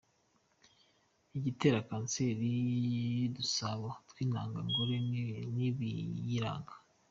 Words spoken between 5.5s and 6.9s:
n’ibiyiranga